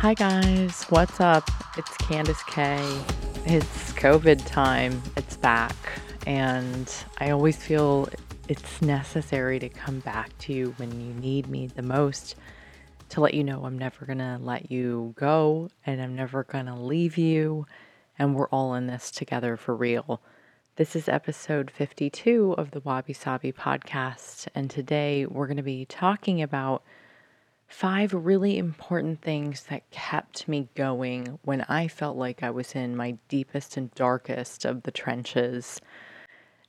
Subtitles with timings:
[0.00, 1.48] Hi guys, what's up?
[1.78, 2.76] It's Candice K.
[3.46, 5.02] It's COVID time.
[5.16, 5.74] It's back,
[6.26, 8.10] and I always feel
[8.46, 12.36] it's necessary to come back to you when you need me the most
[13.08, 16.66] to let you know I'm never going to let you go and I'm never going
[16.66, 17.66] to leave you
[18.18, 20.20] and we're all in this together for real.
[20.76, 25.86] This is episode 52 of the Wabi Sabi podcast and today we're going to be
[25.86, 26.82] talking about
[27.66, 32.96] five really important things that kept me going when I felt like I was in
[32.96, 35.80] my deepest and darkest of the trenches.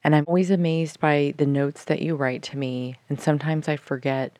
[0.03, 2.95] And I'm always amazed by the notes that you write to me.
[3.09, 4.37] And sometimes I forget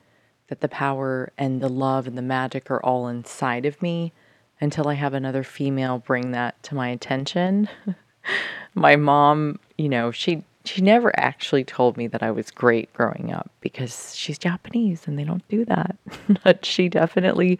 [0.48, 4.12] that the power and the love and the magic are all inside of me
[4.60, 7.68] until I have another female bring that to my attention.
[8.74, 13.32] my mom, you know, she she never actually told me that I was great growing
[13.32, 15.96] up because she's Japanese and they don't do that.
[16.44, 17.58] but she definitely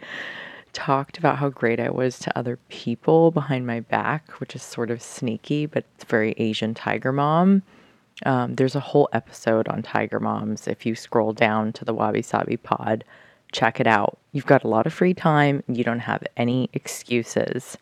[0.73, 4.91] talked about how great I was to other people behind my back, which is sort
[4.91, 7.63] of sneaky, but it's very Asian tiger mom.
[8.27, 10.67] Um, there's a whole episode on tiger moms.
[10.67, 13.03] If you scroll down to the Wabi Sabi pod,
[13.51, 14.19] check it out.
[14.33, 17.75] You've got a lot of free time you don't have any excuses.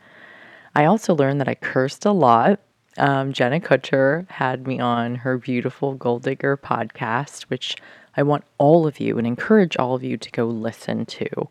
[0.74, 2.62] I also learned that I cursed a lot
[2.98, 7.76] um, Jenna Kutcher had me on her beautiful Goal Digger podcast, which
[8.16, 11.50] I want all of you and encourage all of you to go listen to.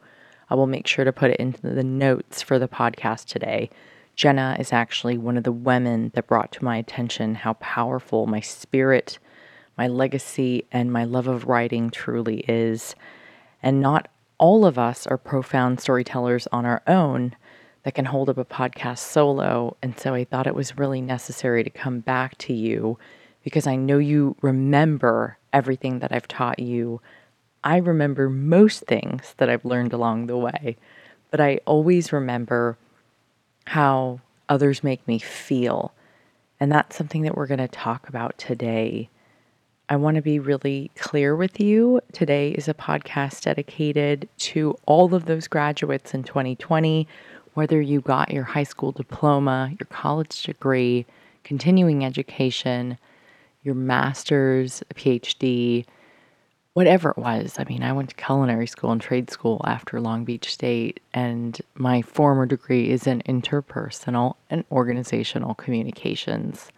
[0.50, 3.70] I will make sure to put it into the notes for the podcast today.
[4.14, 8.41] Jenna is actually one of the women that brought to my attention how powerful my
[8.41, 9.19] spirit,
[9.77, 12.94] my legacy, and my love of writing truly is.
[13.62, 17.36] And not all of us are profound storytellers on our own
[17.87, 19.77] that can hold up a podcast solo.
[19.81, 22.98] And so I thought it was really necessary to come back to you
[23.45, 27.01] because I know you remember everything that I've taught you.
[27.62, 30.77] I remember most things that I've learned along the way,
[31.31, 32.77] but I always remember
[33.67, 35.94] how others make me feel.
[36.59, 39.10] And that's something that we're going to talk about today.
[39.89, 42.00] I want to be really clear with you.
[42.12, 47.06] Today is a podcast dedicated to all of those graduates in 2020
[47.56, 51.06] whether you got your high school diploma, your college degree,
[51.43, 52.99] continuing education,
[53.62, 55.87] your master's, a PhD,
[56.75, 57.55] whatever it was.
[57.59, 61.59] I mean, I went to culinary school and trade school after Long Beach State, and
[61.75, 66.71] my former degree is in interpersonal and organizational communications,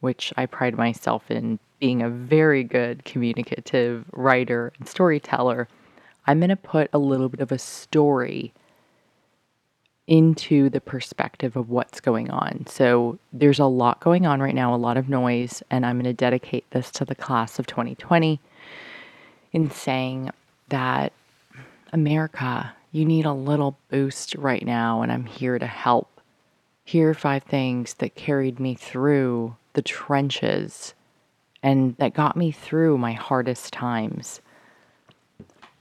[0.00, 5.68] which I pride myself in being a very good communicative writer and storyteller.
[6.26, 8.52] I'm going to put a little bit of a story
[10.06, 12.66] into the perspective of what's going on.
[12.68, 16.04] So there's a lot going on right now, a lot of noise, and I'm going
[16.04, 18.38] to dedicate this to the class of 2020
[19.52, 20.30] in saying
[20.68, 21.12] that
[21.92, 26.20] America, you need a little boost right now, and I'm here to help.
[26.84, 30.94] Here are five things that carried me through the trenches
[31.62, 34.42] and that got me through my hardest times.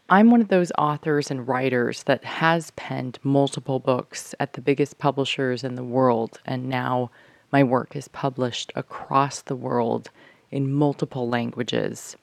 [0.10, 4.98] I'm one of those authors and writers that has penned multiple books at the biggest
[4.98, 7.10] publishers in the world, and now
[7.54, 10.10] my work is published across the world
[10.52, 12.18] in multiple languages.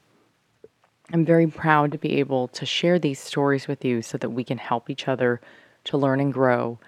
[1.10, 4.44] I'm very proud to be able to share these stories with you so that we
[4.44, 5.40] can help each other
[5.84, 6.78] to learn and grow,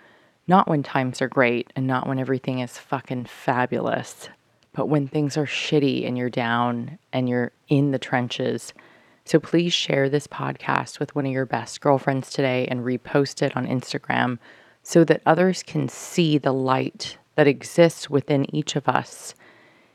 [0.46, 4.28] not when times are great and not when everything is fucking fabulous,
[4.74, 8.74] but when things are shitty and you're down and you're in the trenches
[9.24, 13.56] so please share this podcast with one of your best girlfriends today and repost it
[13.56, 14.38] on Instagram
[14.82, 19.34] so that others can see the light that exists within each of us.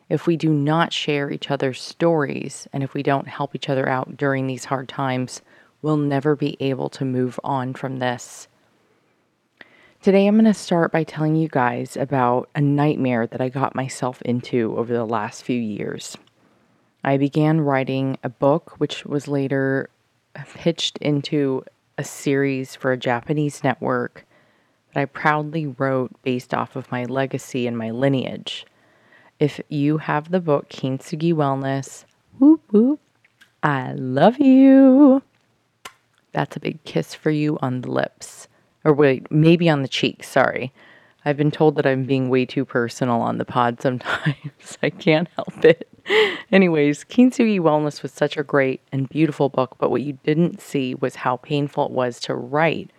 [0.10, 3.90] If we do not share each other's stories and if we don't help each other
[3.90, 5.42] out during these hard times,
[5.82, 8.48] we'll never be able to move on from this.
[10.02, 13.76] Today, I'm going to start by telling you guys about a nightmare that I got
[13.76, 16.16] myself into over the last few years.
[17.04, 19.90] I began writing a book, which was later
[20.54, 21.64] pitched into
[21.98, 24.26] a series for a Japanese network
[24.94, 28.66] that I proudly wrote based off of my legacy and my lineage.
[29.40, 32.06] If you have the book Kintsugi Wellness,
[32.40, 33.00] whoop whoop,
[33.64, 35.22] I love you.
[36.34, 38.48] That's a big kiss for you on the lips.
[38.84, 40.72] Or wait, maybe on the cheek, sorry.
[41.28, 44.78] I've been told that I'm being way too personal on the pod sometimes.
[44.82, 45.90] I can't help it.
[46.54, 50.96] Anyways, Kintsugi Wellness was such a great and beautiful book, but what you didn't see
[50.96, 52.92] was how painful it was to write.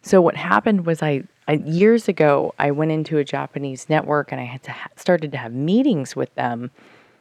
[0.00, 4.40] So what happened was I, I years ago I went into a Japanese network and
[4.40, 6.70] I had to ha- started to have meetings with them.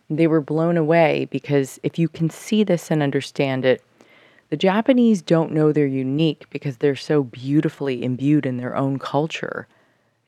[0.10, 3.84] They were blown away because if you can see this and understand it,
[4.50, 9.68] The Japanese don't know they're unique because they're so beautifully imbued in their own culture.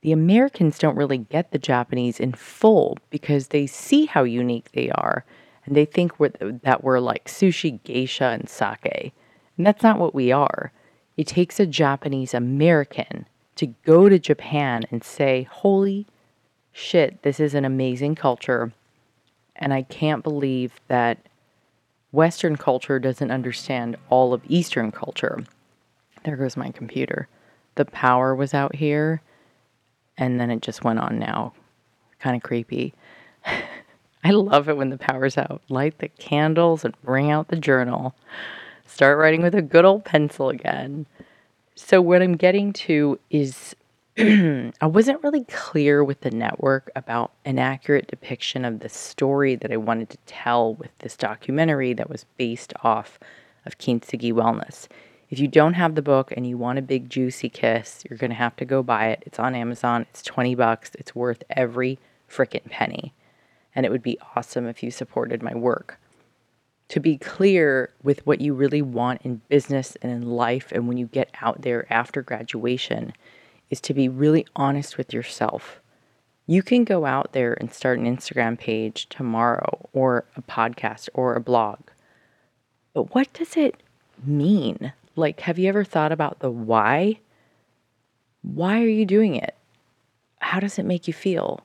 [0.03, 4.89] The Americans don't really get the Japanese in full because they see how unique they
[4.91, 5.23] are
[5.65, 6.33] and they think we're,
[6.63, 9.13] that we're like sushi, geisha, and sake.
[9.57, 10.73] And that's not what we are.
[11.15, 16.05] It takes a Japanese American to go to Japan and say, Holy
[16.73, 18.73] shit, this is an amazing culture.
[19.55, 21.19] And I can't believe that
[22.11, 25.45] Western culture doesn't understand all of Eastern culture.
[26.25, 27.29] There goes my computer.
[27.75, 29.21] The power was out here,
[30.17, 31.53] and then it just went on now.
[32.19, 32.93] Kind of creepy.
[34.23, 35.61] I love it when the power's out.
[35.69, 38.15] Light the candles and bring out the journal.
[38.87, 41.05] Start writing with a good old pencil again.
[41.75, 43.75] So, what I'm getting to is
[44.17, 49.71] I wasn't really clear with the network about an accurate depiction of the story that
[49.71, 53.17] I wanted to tell with this documentary that was based off
[53.65, 54.87] of Kintsugi Wellness.
[55.33, 58.29] If you don't have the book and you want a big juicy kiss, you're going
[58.29, 59.23] to have to go buy it.
[59.25, 60.05] It's on Amazon.
[60.11, 60.91] It's 20 bucks.
[60.99, 61.97] It's worth every
[62.29, 63.15] freaking penny.
[63.73, 65.99] And it would be awesome if you supported my work
[66.89, 70.97] to be clear with what you really want in business and in life and when
[70.97, 73.11] you get out there after graduation
[73.71, 75.79] is to be really honest with yourself.
[76.45, 81.33] You can go out there and start an Instagram page tomorrow or a podcast or
[81.33, 81.79] a blog.
[82.93, 83.81] But what does it
[84.23, 84.93] mean?
[85.15, 87.19] Like, have you ever thought about the why?
[88.41, 89.55] Why are you doing it?
[90.39, 91.61] How does it make you feel?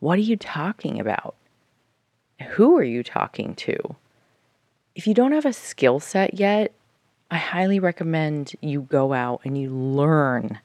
[0.00, 1.34] What are you talking about?
[2.50, 3.96] Who are you talking to?
[4.98, 6.72] if you don't have a skill set yet,
[7.30, 10.58] I highly recommend you go out and you learn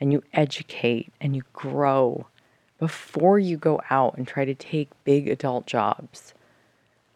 [0.00, 2.28] and you educate and you grow
[2.78, 6.34] before you go out and try to take big adult jobs.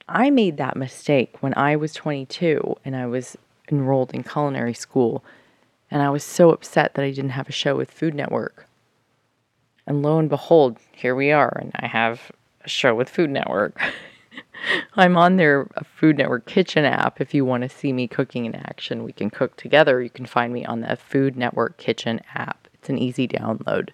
[0.08, 3.38] I made that mistake when I was 22 and I was
[3.70, 5.24] enrolled in culinary school,
[5.90, 8.66] and I was so upset that I didn't have a show with Food Network.
[9.86, 12.30] And lo and behold, here we are, and I have
[12.64, 13.80] a show with Food Network.
[14.94, 17.20] I'm on their uh, Food Network Kitchen app.
[17.20, 20.02] If you want to see me cooking in action, we can cook together.
[20.02, 22.68] You can find me on the Food Network Kitchen app.
[22.74, 23.90] It's an easy download.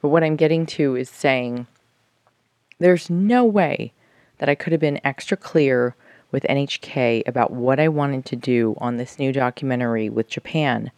[0.00, 1.66] But what I'm getting to is saying
[2.78, 3.92] there's no way
[4.38, 5.94] that I could have been extra clear
[6.34, 10.90] with NHK about what I wanted to do on this new documentary with Japan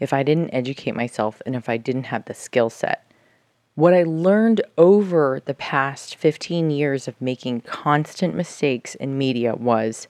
[0.00, 3.08] if I didn't educate myself and if I didn't have the skill set.
[3.76, 10.08] What I learned over the past 15 years of making constant mistakes in media was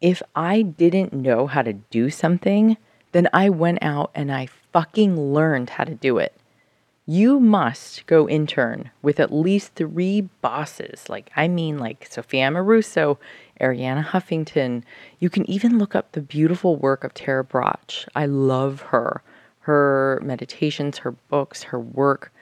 [0.00, 2.76] if I didn't know how to do something,
[3.10, 6.36] then I went out and I fucking learned how to do it.
[7.04, 11.08] You must go intern with at least three bosses.
[11.08, 13.18] Like, I mean, like Sophia Amoruso,
[13.62, 14.82] Arianna Huffington.
[15.18, 18.06] You can even look up the beautiful work of Tara Brach.
[18.14, 19.22] I love her.
[19.60, 22.32] Her meditations, her books, her work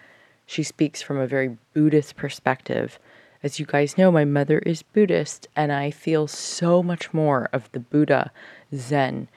[0.51, 2.99] she speaks from a very Buddhist perspective.
[3.41, 7.71] As you guys know, my mother is Buddhist, and I feel so much more of
[7.71, 8.33] the Buddha,
[8.75, 9.29] Zen,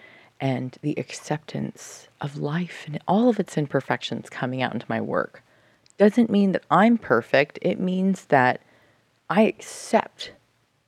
[0.42, 5.44] and the acceptance of life and all of its imperfections coming out into my work.
[6.00, 8.62] Doesn't mean that I'm perfect, it means that
[9.30, 10.32] I accept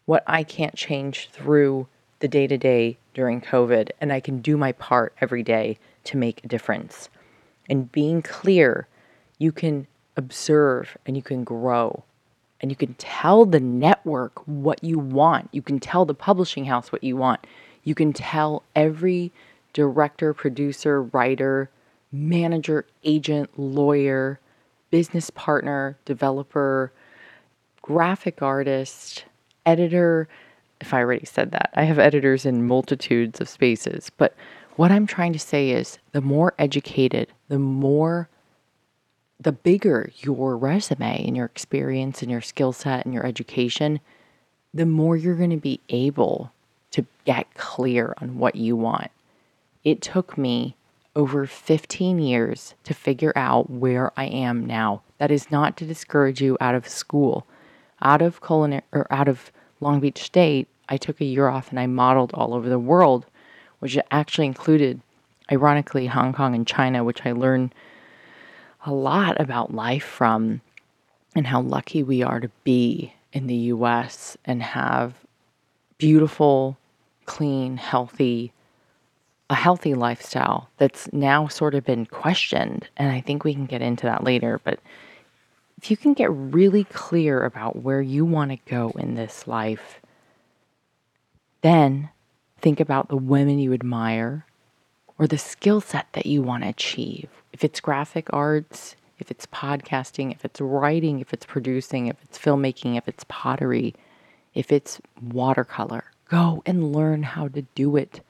[0.05, 1.87] what I can't change through
[2.19, 6.17] the day to day during COVID, and I can do my part every day to
[6.17, 7.09] make a difference.
[7.69, 8.87] And being clear,
[9.39, 12.03] you can observe and you can grow
[12.61, 15.49] and you can tell the network what you want.
[15.51, 17.45] You can tell the publishing house what you want.
[17.83, 19.31] You can tell every
[19.73, 21.69] director, producer, writer,
[22.11, 24.39] manager, agent, lawyer,
[24.89, 26.91] business partner, developer,
[27.81, 29.25] graphic artist,
[29.65, 30.27] editor.
[30.81, 34.11] If I already said that, I have editors in multitudes of spaces.
[34.17, 34.35] But
[34.75, 38.27] what I'm trying to say is the more educated, the more
[39.39, 43.99] the bigger your resume and your experience and your skill set and your education,
[44.73, 46.51] the more you're going to be able
[46.91, 49.11] to get clear on what you want.
[49.83, 50.75] It took me
[51.15, 55.01] over 15 years to figure out where I am now.
[55.17, 57.45] That is not to discourage you out of school.
[58.05, 61.79] Out of culinary or out of Long Beach State, I took a year off and
[61.79, 63.25] I modeled all over the world,
[63.79, 65.01] which actually included
[65.51, 67.73] ironically Hong Kong and China, which I learned
[68.85, 70.61] a lot about life from
[71.35, 75.15] and how lucky we are to be in the US and have
[75.97, 76.77] beautiful,
[77.25, 78.53] clean, healthy,
[79.49, 82.87] a healthy lifestyle that's now sort of been questioned.
[82.97, 84.61] And I think we can get into that later.
[84.63, 84.79] But
[85.85, 90.01] if you can get really clear about where you want to go in this life,
[91.61, 92.09] then
[92.65, 94.47] Think about the women you admire
[95.19, 97.29] or the skill set that you want to achieve.
[97.53, 102.39] If it's graphic arts, if it's podcasting, if it's writing, if it's producing, if it's
[102.39, 103.93] filmmaking, if it's pottery,
[104.55, 108.21] if it's watercolor, go and learn how to do it.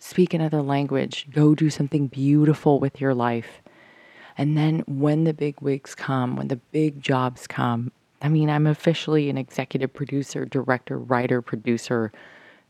[0.00, 3.62] Speak another language, go do something beautiful with your life.
[4.36, 8.66] And then when the big wigs come, when the big jobs come, I mean, I'm
[8.66, 12.10] officially an executive producer, director, writer, producer,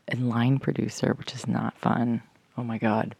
[0.07, 2.21] and line producer, which is not fun.
[2.57, 3.15] Oh my God.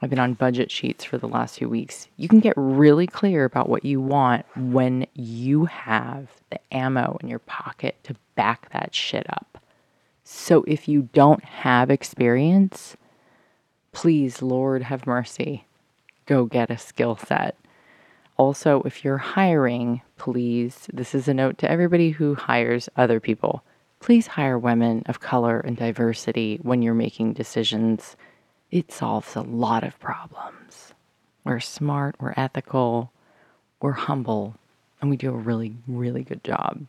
[0.00, 2.08] I've been on budget sheets for the last few weeks.
[2.16, 7.28] You can get really clear about what you want when you have the ammo in
[7.28, 9.62] your pocket to back that shit up.
[10.24, 12.96] So if you don't have experience,
[13.92, 15.66] please, Lord, have mercy.
[16.26, 17.56] Go get a skill set.
[18.36, 23.62] Also, if you're hiring, please, this is a note to everybody who hires other people.
[24.00, 28.16] Please hire women of color and diversity when you're making decisions
[28.72, 30.94] it solves a lot of problems.
[31.44, 33.12] We're smart, we're ethical,
[33.80, 34.56] we're humble,
[35.00, 36.86] and we do a really, really good job.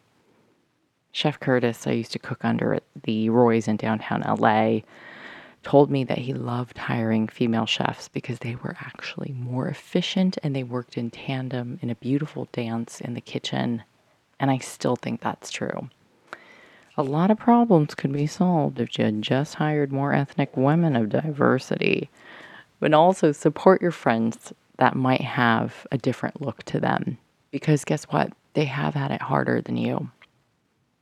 [1.12, 4.80] Chef Curtis, I used to cook under at the Roy's in downtown LA,
[5.64, 10.56] told me that he loved hiring female chefs because they were actually more efficient and
[10.56, 13.84] they worked in tandem in a beautiful dance in the kitchen.
[14.40, 15.90] And I still think that's true.
[16.96, 20.96] A lot of problems could be solved if you had just hired more ethnic women
[20.96, 22.10] of diversity.
[22.80, 27.18] But also support your friends that might have a different look to them.
[27.52, 28.34] Because guess what?
[28.54, 30.12] They have had it harder than you.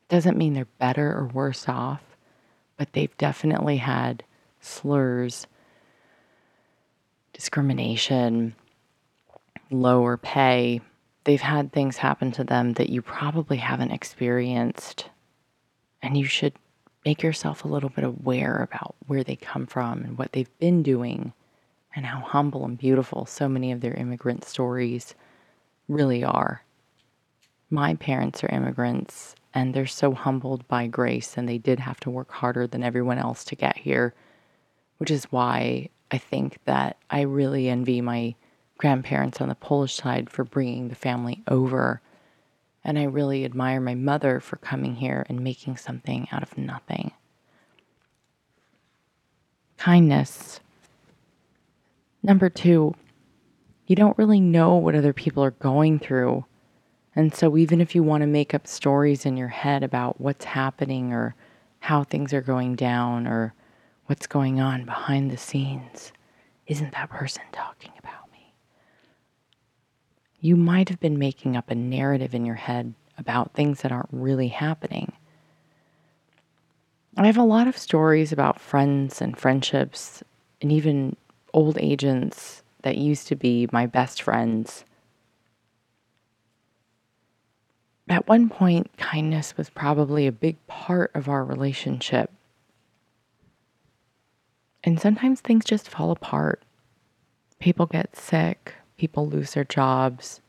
[0.08, 2.04] Doesn't mean they're better or worse off,
[2.78, 4.24] but they've definitely had
[4.62, 5.48] slurs,
[7.34, 8.56] discrimination,
[9.70, 10.82] lower pay.
[11.24, 15.10] They've had things happen to them that you probably haven't experienced
[16.02, 16.54] and you should
[17.06, 20.84] make yourself a little bit aware about where they come from and what they've been
[20.84, 21.34] doing
[21.96, 25.16] and how humble and beautiful so many of their immigrant stories
[25.88, 26.64] really are.
[27.70, 32.10] My parents are immigrants and they're so humbled by grace and they did have to
[32.10, 34.14] work harder than everyone else to get here,
[35.02, 38.36] which is why I think that I really envy my
[38.78, 42.04] grandparents on the Polish side for bringing the family over
[42.84, 47.14] and I really admire my mother for coming here and making something out of nothing.
[49.78, 50.60] Kindness.
[52.22, 52.94] Number two,
[53.88, 56.46] you don't really know what other people are going through.
[57.16, 60.46] And so, even if you want to make up stories in your head about what's
[60.46, 61.34] happening or
[61.80, 63.56] how things are going down or
[64.12, 66.12] what's going on behind the scenes,
[66.68, 68.30] isn't that person talking about?
[68.34, 68.54] Me?
[70.42, 74.10] You might have been making up a narrative in your head about things that aren't
[74.12, 75.14] really happening.
[77.16, 80.22] I have a lot of stories about friends and friendships
[80.62, 81.16] and even
[81.54, 84.84] old agents that used to be my best friends.
[88.10, 92.30] At one point, kindness was probably a big part of our relationship.
[94.84, 96.64] And sometimes things just fall apart.
[97.60, 100.42] People get sick, People lose their jobs.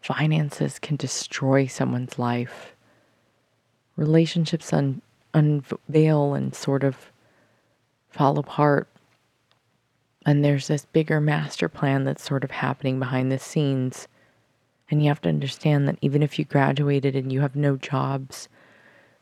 [0.00, 2.74] Finances can destroy someone's life.
[3.94, 5.00] Relationships un-
[5.32, 7.12] unveil and sort of
[8.10, 8.88] fall apart.
[10.26, 14.08] And there's this bigger master plan that's sort of happening behind the scenes.
[14.90, 18.48] And you have to understand that even if you graduated and you have no jobs,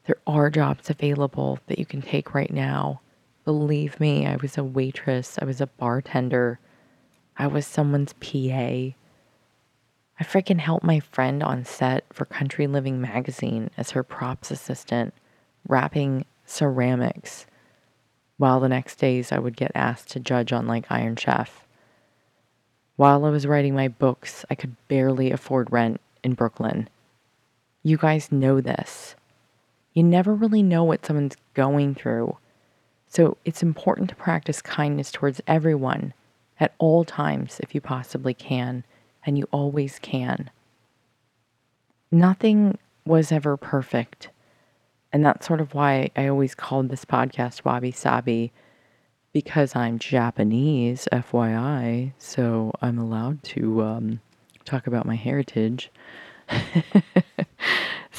[0.07, 3.03] there are jobs available that you can take right now.
[3.45, 6.61] Believe me, I was a waitress, I was a bartender.
[7.37, 8.29] I was someone's PA.
[10.21, 15.15] I freaking helped my friend on set for Country Living magazine as her props assistant,
[15.67, 17.47] wrapping ceramics,
[18.37, 21.67] while the next days I would get asked to judge on like Iron Chef.
[22.97, 26.89] While I was writing my books, I could barely afford rent in Brooklyn.
[27.83, 29.17] You guys know this.
[29.95, 32.37] You never really know what someone's going through.
[33.13, 36.15] So it's important to practice kindness towards everyone
[36.59, 38.85] at all times if you possibly can,
[39.27, 40.49] and you always can.
[42.11, 44.31] Nothing was ever perfect.
[45.13, 48.51] And that's sort of why I always called this podcast Wabi Sabi,
[49.35, 54.21] because I'm Japanese, FYI, so I'm allowed to um,
[54.65, 55.91] talk about my heritage.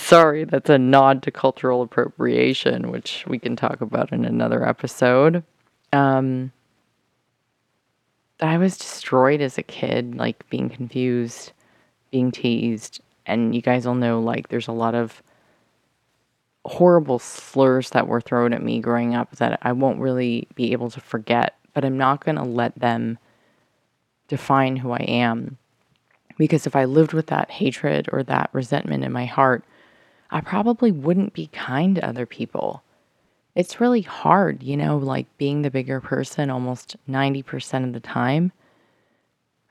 [0.03, 5.45] Sorry, that's a nod to cultural appropriation, which we can talk about in another episode.
[5.93, 6.51] Um,
[8.41, 11.53] I was destroyed as a kid, like being confused,
[12.12, 13.00] being teased.
[13.25, 15.24] And you guys all know, like, there's a lot of
[16.65, 20.89] horrible slurs that were thrown at me growing up that I won't really be able
[20.91, 23.19] to forget, but I'm not going to let them
[24.27, 25.57] define who I am.
[26.38, 29.63] Because if I lived with that hatred or that resentment in my heart,
[30.33, 32.81] I probably wouldn't be kind to other people.
[33.53, 38.51] It's really hard, you know, like being the bigger person almost 90% of the time.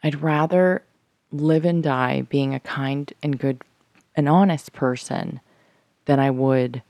[0.04, 0.84] I'd rather
[1.32, 3.62] live and die being a kind and good
[4.14, 5.40] and honest person
[6.04, 6.82] than I would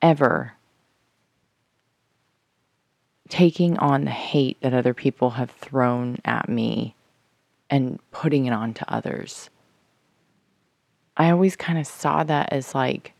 [0.00, 0.52] ever
[3.28, 6.94] taking on the hate that other people have thrown at me
[7.68, 9.50] and putting it on to others.
[11.16, 13.12] I always kind of saw that as like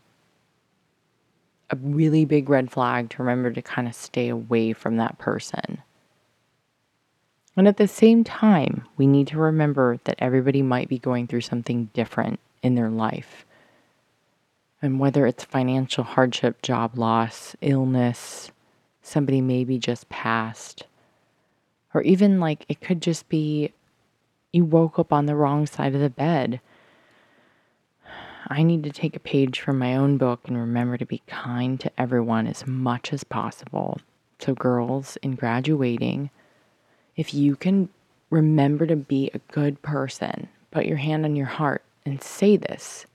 [1.69, 5.79] a really big red flag to remember to kind of stay away from that person.
[7.55, 11.41] And at the same time, we need to remember that everybody might be going through
[11.41, 13.45] something different in their life.
[14.81, 18.51] And whether it's financial hardship, job loss, illness,
[19.01, 20.85] somebody maybe just passed,
[21.93, 23.71] or even like it could just be
[24.51, 26.59] you woke up on the wrong side of the bed.
[28.47, 31.79] I need to take a page from my own book and remember to be kind
[31.79, 33.99] to everyone as much as possible.
[34.39, 36.29] So, girls, in graduating,
[37.15, 37.89] if you can
[38.29, 43.05] remember to be a good person, put your hand on your heart and say this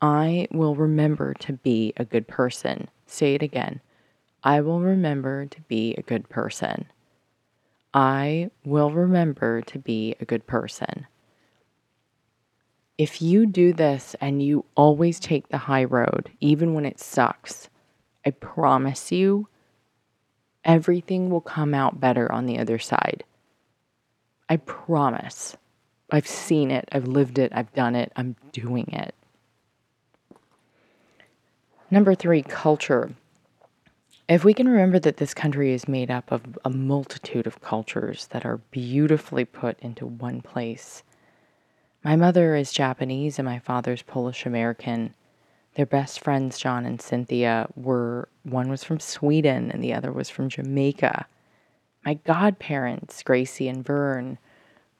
[0.00, 2.88] I will remember to be a good person.
[3.06, 3.80] Say it again.
[4.44, 6.86] I will remember to be a good person.
[7.92, 11.06] I will remember to be a good person.
[12.98, 17.68] If you do this and you always take the high road, even when it sucks,
[18.26, 19.46] I promise you,
[20.64, 23.22] everything will come out better on the other side.
[24.48, 25.56] I promise.
[26.10, 29.14] I've seen it, I've lived it, I've done it, I'm doing it.
[31.90, 33.12] Number three, culture.
[34.28, 38.26] If we can remember that this country is made up of a multitude of cultures
[38.30, 41.02] that are beautifully put into one place.
[42.04, 45.14] My mother is Japanese and my father's Polish American.
[45.74, 50.30] Their best friends, John and Cynthia, were one was from Sweden and the other was
[50.30, 51.26] from Jamaica.
[52.04, 54.38] My godparents, Gracie and Vern,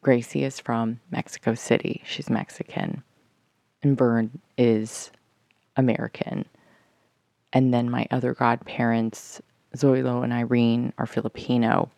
[0.02, 2.02] Gracie is from Mexico City.
[2.04, 3.02] She's Mexican.
[3.82, 5.10] And Vern is
[5.76, 6.46] American.
[7.52, 9.40] And then my other godparents,
[9.76, 11.90] Zoilo and Irene, are Filipino.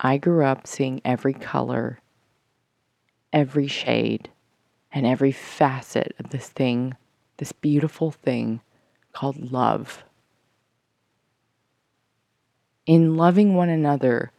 [0.00, 2.00] I grew up seeing every color,
[3.32, 4.30] every shade,
[4.92, 6.96] and every facet of this thing,
[7.36, 8.60] this beautiful thing
[9.12, 10.04] called love.
[12.86, 14.30] In loving one another,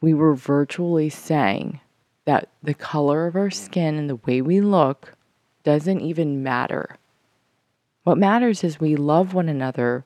[0.00, 1.80] we were virtually saying
[2.26, 5.14] that the color of our skin and the way we look
[5.64, 6.96] doesn't even matter.
[8.04, 10.04] What matters is we love one another.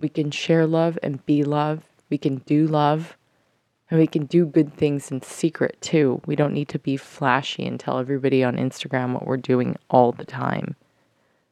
[0.00, 1.84] We can share love and be love.
[2.08, 3.17] We can do love.
[3.90, 6.20] And we can do good things in secret too.
[6.26, 10.12] We don't need to be flashy and tell everybody on Instagram what we're doing all
[10.12, 10.76] the time.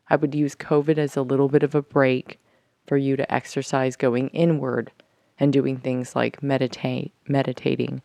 [0.08, 2.38] I would use COVID as a little bit of a break
[2.86, 4.92] for you to exercise going inward
[5.38, 8.02] and doing things like meditate, meditating,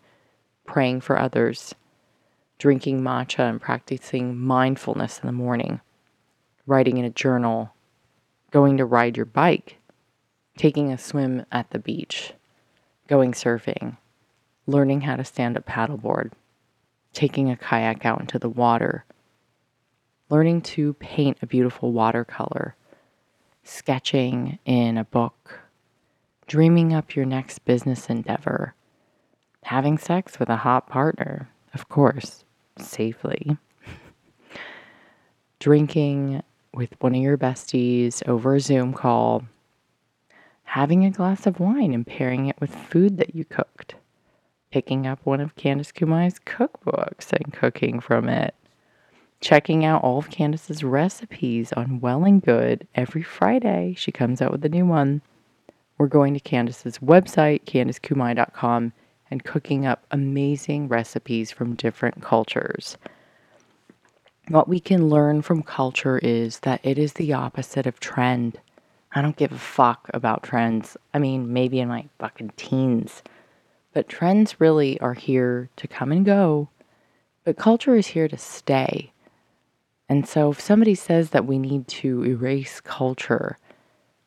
[0.65, 1.76] praying for others,
[2.58, 5.82] drinking matcha and practicing mindfulness in the morning
[6.65, 7.74] writing in a journal,
[8.52, 9.78] going to ride your bike,
[10.58, 12.34] taking a swim at the beach,
[13.08, 13.98] going surfing,
[14.72, 16.32] learning how to stand up paddleboard,
[17.14, 19.06] taking a kayak out into the water,
[20.30, 22.76] learning to paint a beautiful watercolor,
[23.64, 25.60] sketching in a book,
[26.48, 28.74] dreaming up your next business endeavor,
[29.64, 32.44] having sex with a hot partner, of course,
[32.78, 33.58] safely,
[35.60, 36.42] drinking
[36.74, 39.44] with one of your besties over a Zoom call,
[40.64, 43.96] having a glass of wine and pairing it with food that you cooked,
[44.72, 48.56] picking up one of Candice Kumai's cookbooks and cooking from it,
[49.42, 53.94] checking out all of Candice's recipes on Well and Good every Friday.
[53.98, 55.22] She comes out with a new one.
[55.98, 58.94] We're going to Candice's website, candicekumai.com,
[59.30, 62.98] and cooking up amazing recipes from different cultures.
[64.48, 68.60] What we can learn from culture is that it is the opposite of trend.
[69.14, 70.98] I don't give a fuck about trends.
[71.14, 73.22] I mean, maybe in my fucking teens.
[73.94, 76.70] But trends really are here to come and go.
[77.44, 79.12] But culture is here to stay.
[80.08, 83.58] And so if somebody says that we need to erase culture,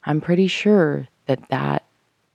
[0.05, 1.85] I'm pretty sure that that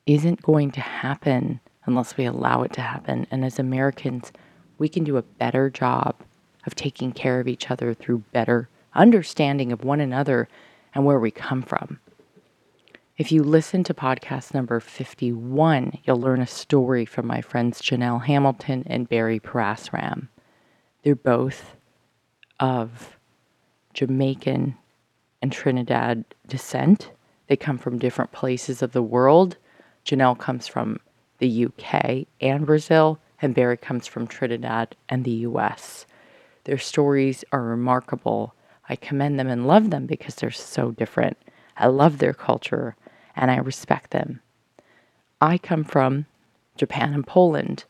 [0.06, 3.28] isn't going to happen unless we allow it to happen.
[3.30, 4.32] And as Americans,
[4.78, 6.15] we can do a better job
[6.65, 10.48] of taking care of each other through better understanding of one another
[10.94, 12.00] and where we come from.
[13.19, 18.23] If you listen to podcast number 51, you'll learn a story from my friends Janelle
[18.23, 20.29] Hamilton and Barry Parasram.
[21.03, 21.75] They're both
[22.62, 23.17] of
[23.93, 24.77] Jamaican
[25.41, 27.12] and Trinidad descent.
[27.47, 29.58] They come from different places of the world.
[30.05, 31.01] Janelle comes from
[31.39, 36.05] the UK and Brazil, and Barry comes from Trinidad and the US.
[36.63, 38.55] Their stories are remarkable.
[38.88, 41.36] I commend them and love them because they're so different.
[41.75, 42.95] I love their culture
[43.39, 44.41] and I respect them.
[45.41, 46.25] I come from
[46.75, 47.86] Japan and Poland.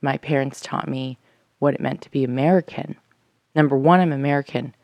[0.00, 1.18] My parents taught me
[1.58, 2.96] what it meant to be American.
[3.54, 4.74] Number one, I'm American,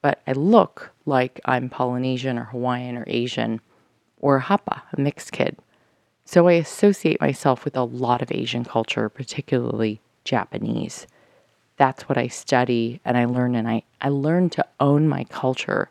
[0.00, 3.60] but I look like I'm Polynesian or Hawaiian or Asian
[4.20, 5.58] or Hapa, a mixed kid.
[6.24, 11.06] So I associate myself with a lot of Asian culture, particularly Japanese.
[11.76, 15.90] That's what I study and I learn and I, I learned to own my culture.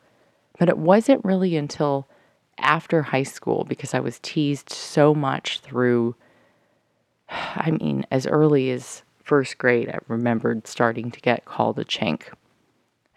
[0.57, 2.07] But it wasn't really until
[2.57, 6.15] after high school because I was teased so much through
[7.29, 12.23] I mean, as early as first grade, I remembered starting to get called a chink.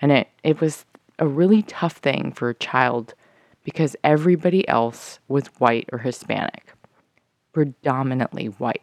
[0.01, 0.85] And it, it was
[1.19, 3.15] a really tough thing for a child
[3.65, 6.73] because everybody else was white or Hispanic,
[7.53, 8.83] predominantly white.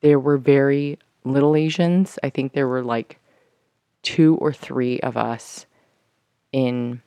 [0.00, 2.18] There were very little Asians.
[2.22, 3.20] I think there were like
[4.02, 5.66] two or three of us
[6.52, 7.02] in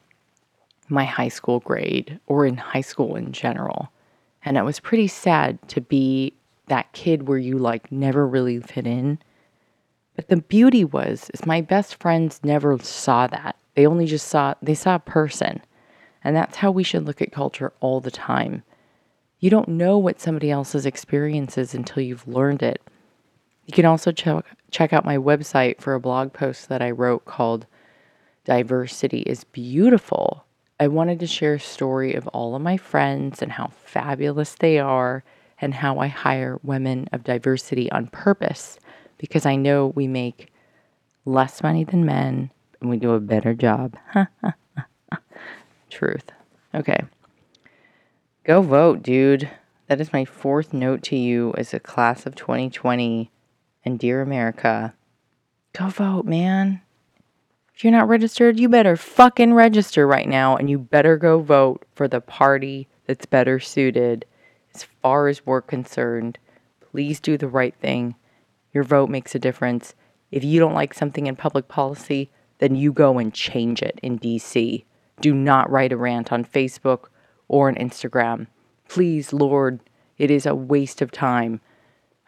[0.92, 3.92] my high school grade or in high school in general.
[4.44, 6.34] And it was pretty sad to be
[6.68, 9.20] that kid where you like never really fit in.
[10.16, 13.56] But the beauty was is my best friends never saw that.
[13.76, 15.62] They only just saw they saw a person.
[16.24, 18.64] And that's how we should look at culture all the time.
[19.40, 22.80] You don't know what somebody else's experience is until you've learned it.
[23.66, 27.26] You can also check, check out my website for a blog post that I wrote
[27.26, 27.66] called
[28.46, 30.46] Diversity is Beautiful.
[30.82, 34.80] I wanted to share a story of all of my friends and how fabulous they
[34.80, 35.24] are
[35.60, 38.80] and how I hire women of diversity on purpose
[39.20, 40.52] because I know we make
[41.24, 43.96] less money than men and we do a better job.
[45.92, 46.32] Truth.
[46.74, 47.04] Okay.
[48.44, 49.52] Go vote, dude.
[49.86, 53.30] That is my fourth note to you as a class of 2020
[53.86, 54.96] and dear America.
[55.74, 56.82] Go vote, man.
[57.82, 61.84] If you're not registered, you better fucking register right now and you better go vote
[61.96, 64.24] for the party that's better suited.
[64.76, 66.38] As far as we're concerned,
[66.92, 68.14] please do the right thing.
[68.72, 69.96] Your vote makes a difference.
[70.30, 74.20] If you don't like something in public policy, then you go and change it in
[74.20, 74.86] DC.
[75.20, 77.06] Do not write a rant on Facebook
[77.48, 78.46] or on Instagram.
[78.90, 79.80] Please, Lord,
[80.20, 81.62] it is a waste of time.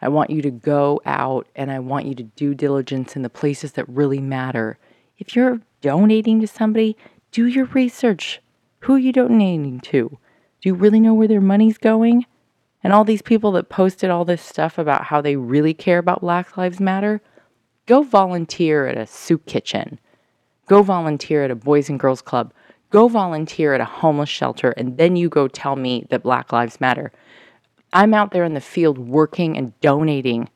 [0.02, 3.30] I want you to go out and I want you to do diligence in the
[3.30, 4.78] places that really matter.
[5.18, 6.96] If you're donating to somebody,
[7.30, 8.40] do your research.
[8.80, 10.18] Who are you donating to?
[10.60, 12.26] Do you really know where their money's going?
[12.82, 16.20] And all these people that posted all this stuff about how they really care about
[16.20, 17.22] Black Lives Matter,
[17.86, 19.98] go volunteer at a soup kitchen.
[20.66, 22.52] Go volunteer at a Boys and Girls Club
[22.94, 26.80] Go volunteer at a homeless shelter and then you go tell me that Black Lives
[26.80, 27.10] Matter.
[27.92, 30.48] I'm out there in the field working and donating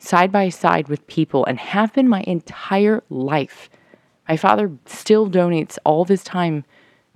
[0.00, 3.70] side by side with people and have been my entire life.
[4.28, 6.64] My father still donates all of his time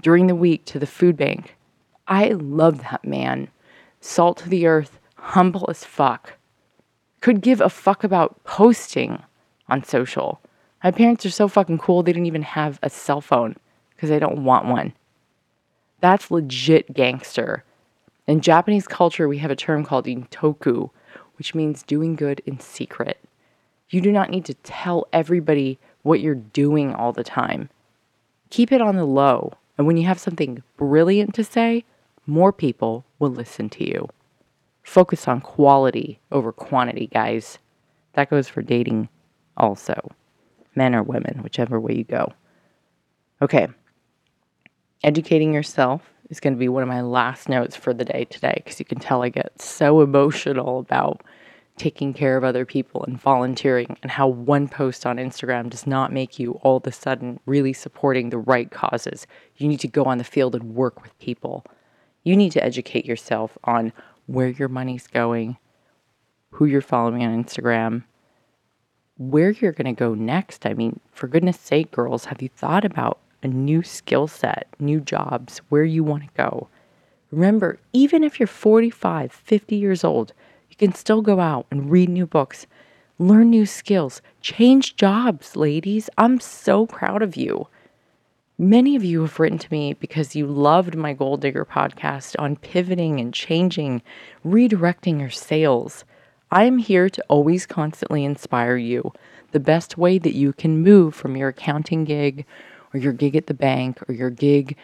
[0.03, 1.57] during the week to the food bank.
[2.07, 3.49] I love that man.
[4.01, 6.35] Salt to the earth, humble as fuck.
[7.21, 9.23] Could give a fuck about posting
[9.69, 10.41] on social.
[10.85, 13.57] My parents are so fucking cool, they didn't even have a cell phone
[13.95, 14.93] because they don't want one.
[16.01, 17.65] That's legit gangster.
[18.29, 20.91] In Japanese culture, we have a term called intoku,
[21.37, 23.19] which means doing good in secret.
[23.91, 27.69] You do not need to tell everybody what you're doing all the time.
[28.49, 31.85] Keep it on the low, and when you have something brilliant to say,
[32.27, 34.09] more people will listen to you.
[34.83, 37.59] Focus on quality over quantity, guys.
[38.15, 39.11] That goes for dating
[39.59, 40.11] also,
[40.75, 42.33] men or women, whichever way you go.
[43.43, 43.69] Okay,
[45.05, 48.63] educating yourself is going to be one of my last notes for the day today
[48.65, 51.23] because you can tell I get so emotional about
[51.79, 56.13] taking care of other people and volunteering and how one post on Instagram does not
[56.13, 59.27] make you all of a sudden really supporting the right causes.
[59.57, 61.65] You need to go on the field and work with people.
[62.25, 63.93] You need to educate yourself on
[64.27, 65.57] where your money's going,
[66.51, 68.05] who you're following on Instagram,
[69.17, 70.67] where you're going to go next.
[70.67, 75.01] I mean, for goodness sake, girls, have you thought about a new skill set, new
[75.01, 76.69] jobs, where you want to go.
[77.31, 80.33] Remember, even if you're 45, 50 years old,
[80.79, 82.67] can still go out and read new books,
[83.19, 86.09] learn new skills, change jobs, ladies.
[86.17, 87.69] I'm so proud of you.
[88.61, 92.57] Many of you have written to me because you loved my Goal Digger podcast on
[92.57, 94.03] pivoting and changing,
[94.45, 96.05] redirecting your sales.
[96.51, 99.13] I am here to always constantly inspire you
[99.53, 102.45] the best way that you can move from your accounting gig
[102.93, 104.77] or your gig at the bank or your gig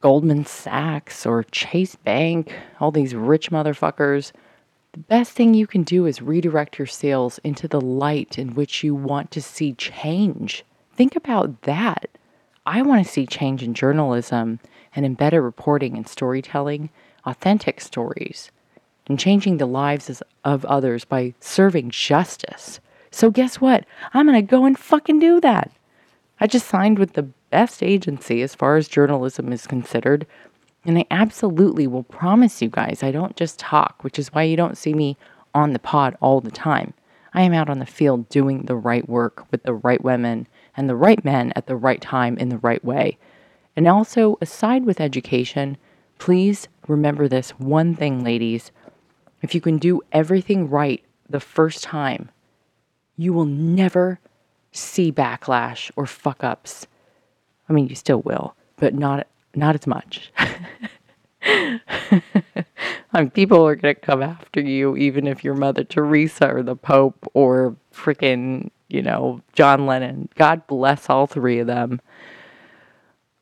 [0.00, 4.32] Goldman Sachs or Chase Bank, all these rich motherfuckers.
[4.92, 8.82] The best thing you can do is redirect your sales into the light in which
[8.82, 10.64] you want to see change.
[10.94, 12.10] Think about that.
[12.66, 14.58] I want to see change in journalism
[14.96, 16.90] and in better reporting and storytelling,
[17.24, 18.50] authentic stories,
[19.06, 22.80] and changing the lives of others by serving justice.
[23.12, 23.86] So, guess what?
[24.12, 25.70] I'm going to go and fucking do that.
[26.40, 30.26] I just signed with the best agency as far as journalism is considered.
[30.84, 34.56] And I absolutely will promise you guys, I don't just talk, which is why you
[34.56, 35.16] don't see me
[35.54, 36.94] on the pod all the time.
[37.34, 40.88] I am out on the field doing the right work with the right women and
[40.88, 43.18] the right men at the right time in the right way.
[43.76, 45.76] And also, aside with education,
[46.18, 48.72] please remember this one thing, ladies.
[49.42, 52.30] If you can do everything right the first time,
[53.16, 54.18] you will never
[54.72, 56.86] see backlash or fuck ups.
[57.68, 60.32] I mean, you still will, but not not as much.
[61.42, 61.80] I
[63.14, 66.76] mean, people are going to come after you, even if you're Mother Teresa or the
[66.76, 70.28] Pope or freaking, you know, John Lennon.
[70.36, 72.00] God bless all three of them.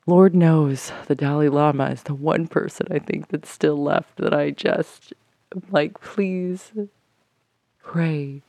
[0.06, 4.32] Lord knows the Dalai Lama is the one person I think that's still left that
[4.32, 5.12] I just
[5.70, 6.72] like, please
[7.82, 8.42] pray.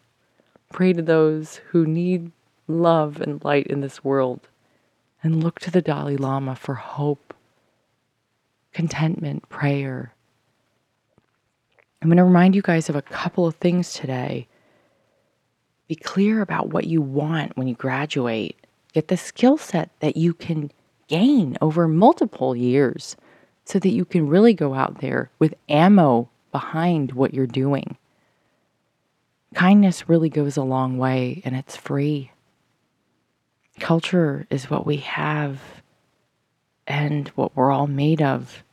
[0.72, 2.32] Pray to those who need
[2.68, 4.48] love and light in this world
[5.22, 7.34] and look to the Dalai Lama for hope,
[8.74, 10.14] contentment, prayer.
[12.02, 14.48] I'm going to remind you guys of a couple of things today.
[15.88, 18.56] Be clear about what you want when you graduate.
[18.94, 20.72] Get the skill set that you can
[21.08, 23.18] gain over multiple years
[23.66, 27.98] so that you can really go out there with ammo behind what you're doing.
[29.54, 32.32] Kindness really goes a long way and it's free.
[33.80, 35.60] Culture is what we have
[36.90, 38.64] and what we're all made of.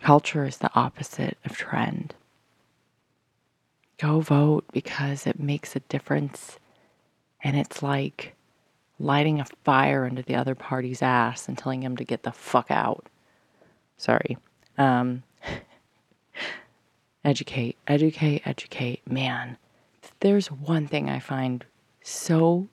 [0.00, 2.14] Culture is the opposite of trend.
[3.98, 6.58] Go vote because it makes a difference.
[7.42, 8.34] And it's like
[8.98, 12.70] lighting a fire under the other party's ass and telling him to get the fuck
[12.70, 13.06] out.
[13.96, 14.38] Sorry.
[14.78, 15.24] Um,
[17.24, 19.10] educate, educate, educate.
[19.10, 19.58] Man,
[20.20, 21.64] there's one thing I find
[22.02, 22.68] so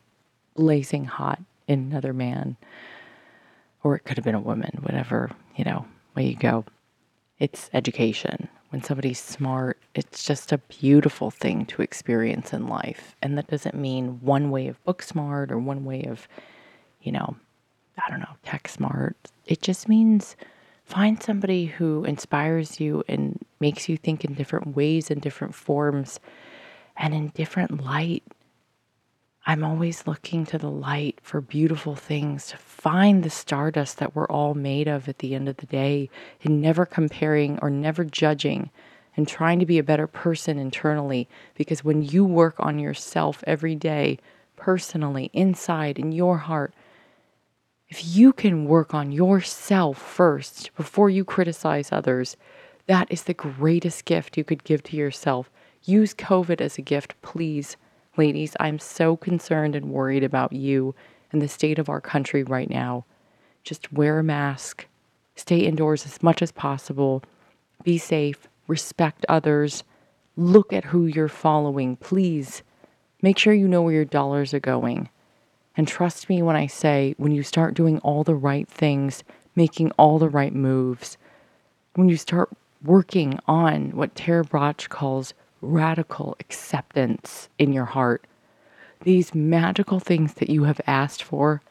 [0.55, 2.57] blazing hot in another man,
[3.83, 6.65] or it could have been a woman, whatever, you know, way you go.
[7.39, 8.47] It's education.
[8.69, 13.15] When somebody's smart, it's just a beautiful thing to experience in life.
[13.21, 16.27] And that doesn't mean one way of book smart or one way of,
[17.01, 17.35] you know,
[17.97, 19.17] I don't know, tech smart.
[19.45, 20.35] It just means
[20.85, 26.19] find somebody who inspires you and makes you think in different ways and different forms
[26.95, 28.23] and in different light
[29.43, 34.27] I'm always looking to the light for beautiful things, to find the stardust that we're
[34.27, 36.11] all made of at the end of the day,
[36.43, 38.69] and never comparing or never judging
[39.17, 41.27] and trying to be a better person internally.
[41.55, 44.19] Because when you work on yourself every day,
[44.57, 46.73] personally, inside, in your heart,
[47.89, 52.37] if you can work on yourself first before you criticize others,
[52.85, 55.49] that is the greatest gift you could give to yourself.
[55.83, 57.75] Use COVID as a gift, please.
[58.17, 60.93] Ladies, I'm so concerned and worried about you
[61.31, 63.05] and the state of our country right now.
[63.63, 64.85] Just wear a mask,
[65.37, 67.23] stay indoors as much as possible,
[67.85, 69.85] be safe, respect others,
[70.35, 72.63] look at who you're following, please.
[73.21, 75.07] Make sure you know where your dollars are going.
[75.77, 79.23] And trust me when I say, when you start doing all the right things,
[79.55, 81.17] making all the right moves,
[81.95, 82.49] when you start
[82.83, 88.25] working on what Tara Brach calls radical acceptance in your heart.
[89.03, 91.61] These magical things that you have asked for,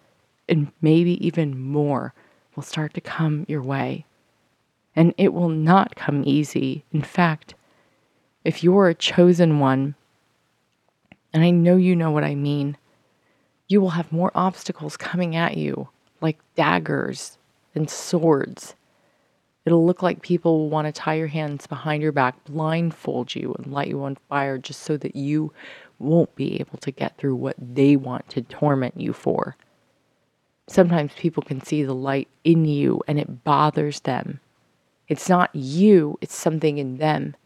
[0.49, 2.15] and maybe even more,
[2.55, 4.05] will start to come your way.
[4.97, 6.85] And it will not come easy.
[6.93, 7.55] In fact,
[8.45, 9.95] if you're a chosen one,
[11.33, 12.77] and I know you know what I mean,
[13.69, 15.89] you will have more obstacles coming at you,
[16.21, 17.39] like daggers
[17.75, 18.75] and swords
[19.67, 23.55] It'll look like people will want to tie your hands behind your back, blindfold you,
[23.59, 25.53] and light you on fire just so that you
[25.99, 29.57] won't be able to get through what they want to torment you for.
[30.67, 34.41] Sometimes people can see the light in you and it bothers them.
[35.09, 37.37] It's not you, it's something in them.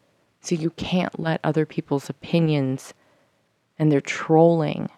[0.41, 2.93] So you can't let other people's opinions
[3.77, 4.89] and their trolling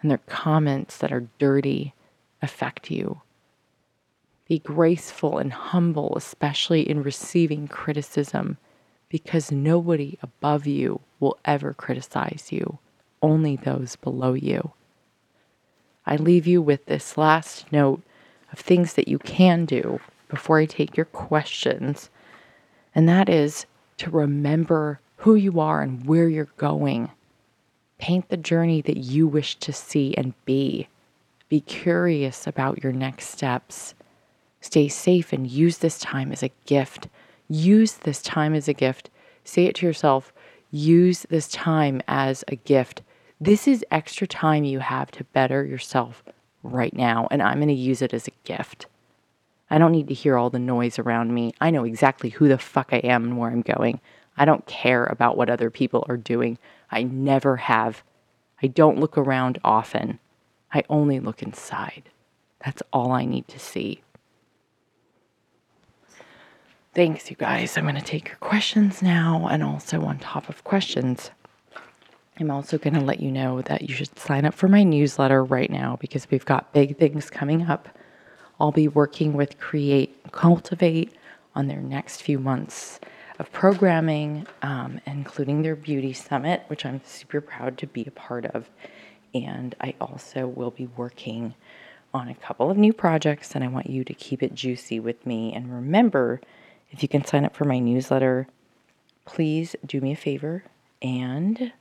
[0.00, 1.94] and their comments that are dirty
[2.40, 3.20] affect you.
[4.48, 8.56] Be graceful and humble, especially in receiving criticism,
[9.10, 12.78] because nobody above you will ever criticize you,
[13.20, 14.72] only those below you.
[16.06, 18.02] I leave you with this last note
[18.50, 22.08] of things that you can do before I take your questions,
[22.94, 23.66] and that is
[23.98, 27.10] to remember who you are and where you're going.
[27.98, 30.88] Paint the journey that you wish to see and be.
[31.50, 33.94] Be curious about your next steps.
[34.60, 37.08] Stay safe and use this time as a gift.
[37.48, 39.10] Use this time as a gift.
[39.44, 40.32] Say it to yourself
[40.70, 43.02] use this time as a gift.
[43.40, 46.22] This is extra time you have to better yourself
[46.62, 48.86] right now, and I'm going to use it as a gift.
[49.70, 51.52] I don't need to hear all the noise around me.
[51.60, 54.00] I know exactly who the fuck I am and where I'm going.
[54.36, 56.58] I don't care about what other people are doing.
[56.90, 58.02] I never have.
[58.62, 60.18] I don't look around often.
[60.72, 62.04] I only look inside.
[62.64, 64.02] That's all I need to see.
[66.94, 67.76] Thanks, you guys.
[67.76, 69.46] I'm going to take your questions now.
[69.50, 71.30] And also, on top of questions,
[72.40, 75.44] I'm also going to let you know that you should sign up for my newsletter
[75.44, 77.88] right now because we've got big things coming up.
[78.58, 81.12] I'll be working with Create Cultivate
[81.54, 83.00] on their next few months
[83.38, 88.46] of programming, um, including their beauty summit, which I'm super proud to be a part
[88.46, 88.70] of.
[89.34, 91.54] And I also will be working
[92.14, 95.24] on a couple of new projects, and I want you to keep it juicy with
[95.26, 95.52] me.
[95.52, 96.40] And remember,
[96.90, 98.46] if you can sign up for my newsletter,
[99.24, 100.64] please do me a favor
[101.02, 101.72] and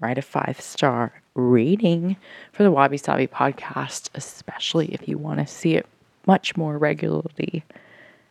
[0.00, 2.16] write a five star rating
[2.52, 5.86] for the Wabi Sabi podcast, especially if you want to see it
[6.26, 7.64] much more regularly.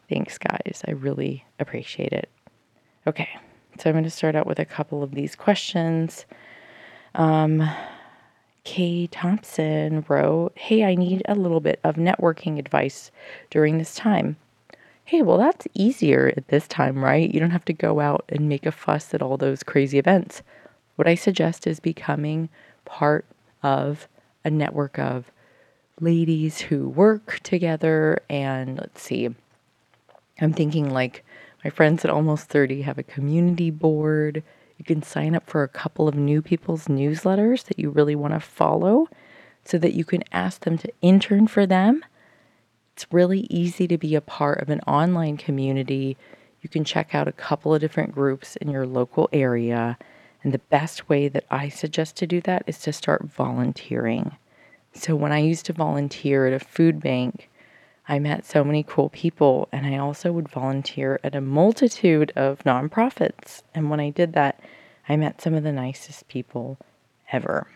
[0.09, 0.83] Thanks, guys.
[0.87, 2.29] I really appreciate it.
[3.07, 3.29] Okay,
[3.79, 6.25] so I'm going to start out with a couple of these questions.
[7.15, 7.67] Um,
[8.63, 13.11] Kay Thompson wrote, Hey, I need a little bit of networking advice
[13.49, 14.37] during this time.
[15.07, 17.31] Hey, well, that's easier at this time, right?
[17.31, 20.41] You don't have to go out and make a fuss at all those crazy events.
[20.95, 22.49] What I suggest is becoming
[22.85, 23.23] part
[23.61, 24.07] of
[24.43, 25.31] a network of
[26.01, 28.17] ladies who work together.
[28.31, 29.29] And let's see,
[30.41, 31.23] I'm thinking like
[31.63, 34.41] my friends at Almost 30 have a community board.
[34.79, 38.33] You can sign up for a couple of new people's newsletters that you really want
[38.33, 39.07] to follow
[39.65, 42.03] so that you can ask them to intern for them.
[42.95, 46.15] It's really easy to be a part of an online community.
[46.61, 49.97] You can check out a couple of different groups in your local area
[50.45, 54.37] and the best way that I suggest to do that is to start volunteering.
[54.93, 57.49] So, when I used to volunteer at a food bank,
[58.07, 62.59] I met so many cool people, and I also would volunteer at a multitude of
[62.59, 63.63] nonprofits.
[63.73, 64.59] And when I did that,
[65.09, 66.77] I met some of the nicest people
[67.31, 67.67] ever.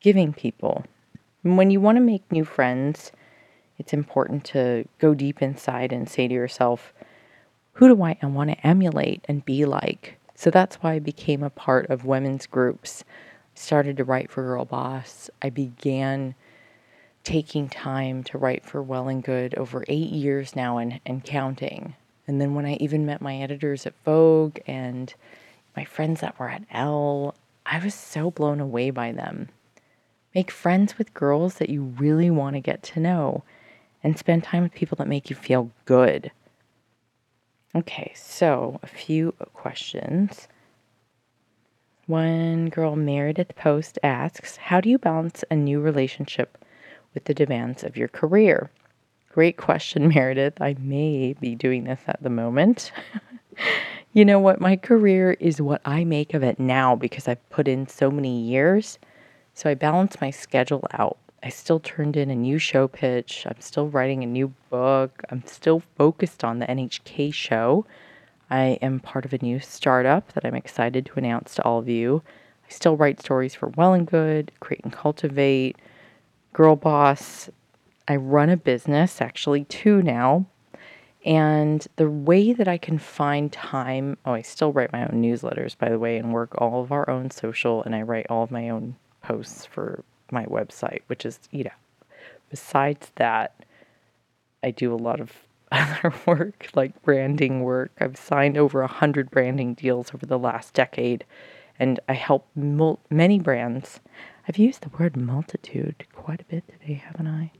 [0.00, 0.84] Giving people.
[1.42, 3.12] When you want to make new friends,
[3.80, 6.92] it's important to go deep inside and say to yourself,
[7.72, 10.18] who do I want to emulate and be like?
[10.34, 13.04] So that's why I became a part of women's groups.
[13.56, 15.30] I started to write for Girl Boss.
[15.40, 16.34] I began
[17.24, 21.94] taking time to write for Well and Good over eight years now and, and counting.
[22.26, 25.14] And then when I even met my editors at Vogue and
[25.74, 29.48] my friends that were at Elle, I was so blown away by them.
[30.34, 33.42] Make friends with girls that you really want to get to know
[34.02, 36.30] and spend time with people that make you feel good.
[37.74, 40.48] Okay, so a few questions.
[42.06, 46.58] One girl, Meredith Post, asks How do you balance a new relationship
[47.14, 48.70] with the demands of your career?
[49.28, 50.60] Great question, Meredith.
[50.60, 52.90] I may be doing this at the moment.
[54.12, 54.60] you know what?
[54.60, 58.40] My career is what I make of it now because I've put in so many
[58.40, 58.98] years.
[59.54, 61.18] So I balance my schedule out.
[61.42, 63.46] I still turned in a new show pitch.
[63.46, 65.22] I'm still writing a new book.
[65.30, 67.86] I'm still focused on the NHK show.
[68.50, 71.88] I am part of a new startup that I'm excited to announce to all of
[71.88, 72.22] you.
[72.68, 75.76] I still write stories for Well and Good, Create and Cultivate,
[76.52, 77.48] Girl Boss.
[78.06, 80.46] I run a business, actually, two now.
[81.24, 85.76] And the way that I can find time, oh, I still write my own newsletters,
[85.76, 88.50] by the way, and work all of our own social, and I write all of
[88.50, 90.02] my own posts for
[90.32, 91.70] my website, which is, you know,
[92.50, 93.54] besides that,
[94.62, 95.32] I do a lot of
[95.72, 97.92] other work, like branding work.
[98.00, 101.24] I've signed over a hundred branding deals over the last decade,
[101.78, 104.00] and I help mul- many brands.
[104.48, 107.52] I've used the word multitude quite a bit today, haven't I?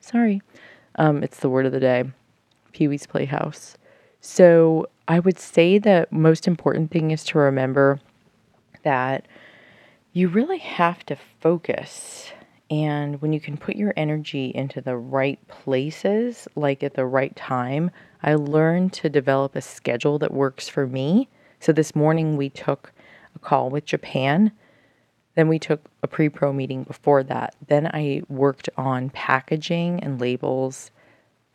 [0.00, 0.40] Sorry.
[0.96, 2.04] Um, it's the word of the day
[2.72, 3.76] Pee Wee's Playhouse.
[4.20, 8.00] So I would say the most important thing is to remember
[8.82, 9.26] that
[10.12, 12.32] you really have to focus
[12.70, 17.34] And when you can put your energy into the right places, like at the right
[17.34, 17.90] time,
[18.22, 21.28] I learned to develop a schedule that works for me.
[21.60, 22.92] So this morning we took
[23.34, 24.52] a call with Japan.
[25.34, 27.54] Then we took a pre pro meeting before that.
[27.68, 30.90] Then I worked on packaging and labels.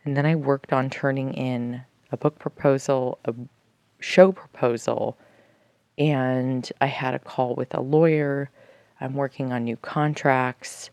[0.06, 3.34] And then I worked on turning in a book proposal, a
[3.99, 5.18] show proposal,
[5.98, 8.50] and I had a call with a lawyer.
[9.00, 10.89] I'm working on new contracts.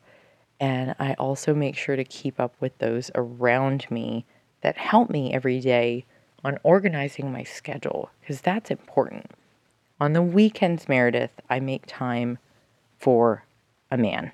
[0.59, 4.27] And I also make sure to keep up with those around me
[4.61, 6.05] that help me every day
[6.45, 9.31] on organizing my schedule because that's important.
[10.01, 12.39] On the weekends, Meredith, I make time
[12.99, 13.45] for
[13.91, 14.33] a man.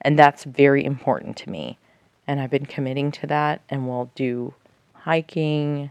[0.00, 1.78] And that's very important to me.
[2.26, 4.54] And I've been committing to that and we'll do
[4.92, 5.90] hiking,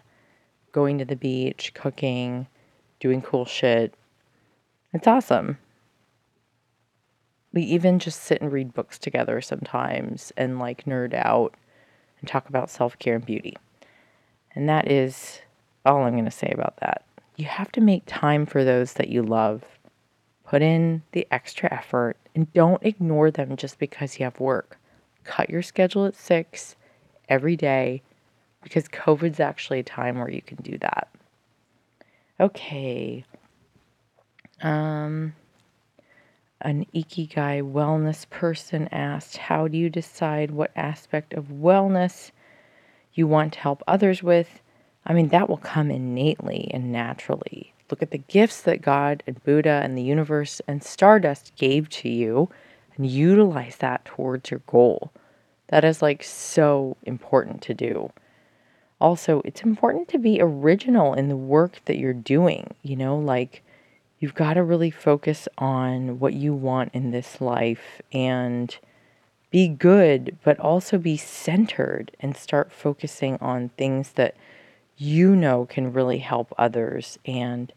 [0.72, 2.48] going to the beach, cooking,
[3.00, 3.94] doing cool shit.
[4.96, 5.58] It's awesome.
[7.52, 11.54] We even just sit and read books together sometimes and like nerd out
[12.22, 13.58] and talk about self care and beauty.
[14.56, 15.41] And that is
[15.86, 17.04] all I'm going to say about that.
[17.36, 19.66] You have to make time for those that you love.
[20.46, 24.80] Put in the extra effort and don't ignore them just because you have work.
[25.26, 26.78] Cut your schedule at six
[27.28, 28.02] every day
[28.64, 31.10] because COVID's actually a time where you can do that.
[32.39, 33.26] Okay.
[34.62, 35.34] Um,
[36.62, 42.32] an Ikigai wellness person asked, How do you decide what aspect of wellness
[43.14, 44.62] you want to help others with?
[45.06, 47.74] I mean, that will come innately and naturally.
[47.91, 52.10] Look at the gifts that God and Buddha and the universe and Stardust gave to
[52.10, 52.49] you
[52.97, 55.12] and utilize that towards your goal.
[55.68, 58.12] That is like so important to do.
[58.99, 63.62] Also, it's important to be original in the work that you're doing, you know, like
[64.26, 68.76] you've got to really focus on what you want in this life and
[69.52, 74.36] be good, but also be centered and start focusing on things that
[74.98, 77.72] you know can really help others and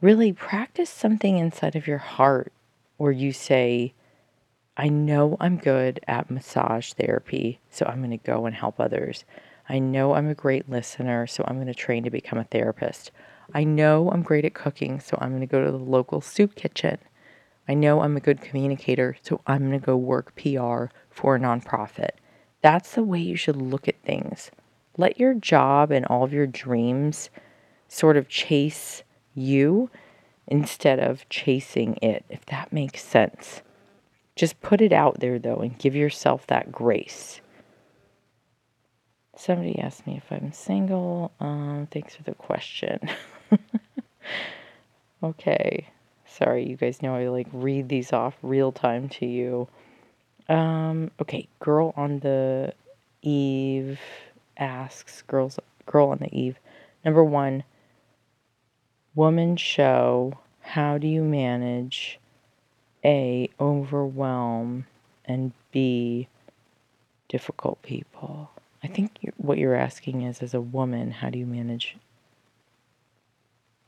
[0.00, 2.52] really practice something inside of your heart
[2.96, 3.92] where you say,
[4.76, 9.24] I know I'm good at massage therapy, so I'm going to go and help others.
[9.68, 13.10] I know I'm a great listener, so I'm going to train to become a therapist.
[13.52, 16.54] I know I'm great at cooking, so I'm going to go to the local soup
[16.54, 16.98] kitchen.
[17.68, 21.40] I know I'm a good communicator, so I'm going to go work PR for a
[21.40, 22.10] nonprofit.
[22.62, 24.50] That's the way you should look at things.
[24.96, 27.30] Let your job and all of your dreams
[27.88, 29.02] sort of chase
[29.34, 29.90] you
[30.46, 33.62] instead of chasing it, if that makes sense.
[34.36, 37.40] Just put it out there though and give yourself that grace.
[39.36, 41.32] Somebody asked me if I'm single.
[41.40, 43.00] Um, thanks for the question.
[45.22, 45.88] okay.
[46.26, 49.68] Sorry, you guys know I like read these off real time to you.
[50.48, 52.74] Um, okay, girl on the
[53.22, 54.00] eve
[54.56, 56.58] asks girls girl on the eve.
[57.04, 57.64] Number 1,
[59.14, 62.18] woman show, how do you manage
[63.04, 64.86] A overwhelm
[65.24, 66.28] and B
[67.28, 68.50] difficult people?
[68.82, 71.96] I think what you're asking is as a woman, how do you manage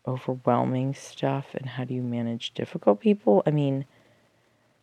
[0.06, 3.42] overwhelming stuff and how do you manage difficult people?
[3.46, 3.84] I mean,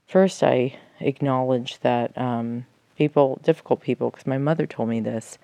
[0.07, 2.65] first I acknowledge that um,
[2.97, 5.37] people, difficult people, because my mother told me this.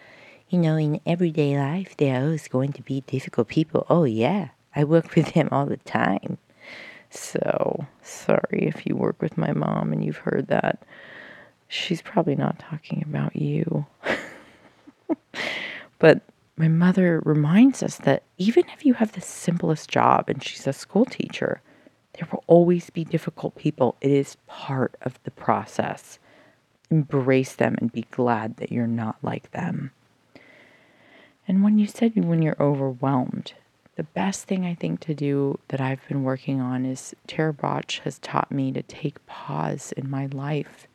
[0.50, 3.86] You know, in everyday life, there are always going to be difficult people.
[3.90, 6.38] Oh, yeah, I work with them all the time.
[7.12, 10.84] So, sorry if you work with my mom and you've heard that.
[11.68, 13.86] She's probably not talking about you.
[16.00, 16.22] but
[16.60, 20.74] my mother reminds us that even if you have the simplest job and she's a
[20.74, 21.62] school teacher,
[22.14, 23.96] there will always be difficult people.
[24.02, 26.20] It is part of the process.
[26.92, 29.92] Embrace them and be glad that you're not like them.
[31.48, 33.54] And when you said when you're overwhelmed,
[33.96, 37.56] the best thing I think to do that I've been working on is Tara
[38.04, 40.88] has taught me to take pause in my life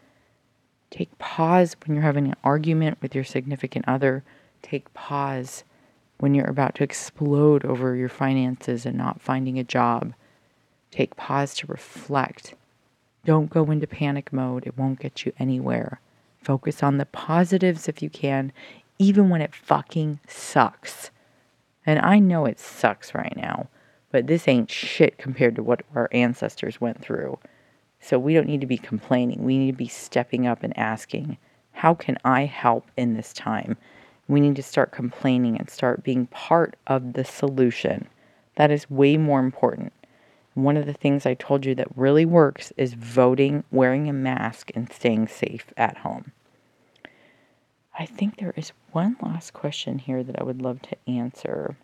[0.94, 4.22] Take pause when you're having an argument with your significant other.
[4.64, 5.62] Take pause
[6.16, 10.14] when you're about to explode over your finances and not finding a job.
[10.90, 12.54] Take pause to reflect.
[13.26, 16.00] Don't go into panic mode, it won't get you anywhere.
[16.40, 18.52] Focus on the positives if you can,
[18.98, 21.10] even when it fucking sucks.
[21.84, 23.68] And I know it sucks right now,
[24.10, 27.38] but this ain't shit compared to what our ancestors went through.
[28.00, 29.44] So we don't need to be complaining.
[29.44, 31.36] We need to be stepping up and asking,
[31.72, 33.76] how can I help in this time?
[34.26, 38.08] We need to start complaining and start being part of the solution.
[38.56, 39.92] That is way more important.
[40.54, 44.70] One of the things I told you that really works is voting, wearing a mask,
[44.74, 46.32] and staying safe at home.
[47.98, 51.76] I think there is one last question here that I would love to answer.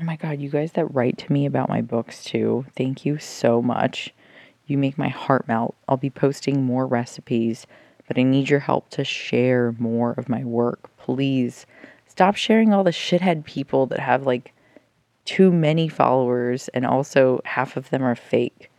[0.00, 3.18] Oh my God, you guys that write to me about my books too, thank you
[3.18, 4.12] so much.
[4.66, 5.74] You make my heart melt.
[5.88, 7.66] I'll be posting more recipes,
[8.08, 10.90] but I need your help to share more of my work.
[10.96, 11.66] Please
[12.06, 14.52] stop sharing all the shithead people that have like
[15.24, 18.70] too many followers and also half of them are fake.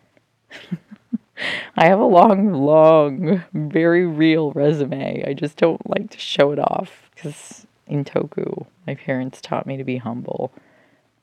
[1.76, 5.24] I have a long, long, very real resume.
[5.28, 9.78] I just don't like to show it off because in Toku, my parents taught me
[9.78, 10.52] to be humble.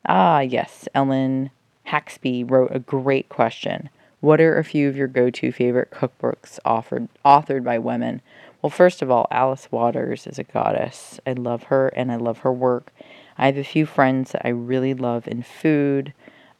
[0.06, 1.50] Ah, yes, Ellen
[1.86, 3.88] Haxby wrote a great question.
[4.22, 8.22] What are a few of your go to favorite cookbooks offered, authored by women?
[8.62, 11.18] Well, first of all, Alice Waters is a goddess.
[11.26, 12.92] I love her and I love her work.
[13.36, 16.14] I have a few friends that I really love in food.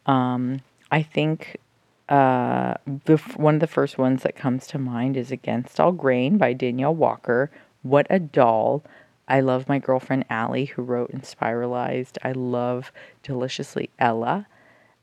[0.06, 1.58] Um, I think
[2.08, 6.38] uh, the, one of the first ones that comes to mind is Against All Grain
[6.38, 7.48] by Danielle Walker.
[7.82, 8.82] What a doll.
[9.28, 12.18] I love my girlfriend Allie, who wrote Inspiralized.
[12.24, 12.90] I love
[13.22, 14.48] Deliciously Ella.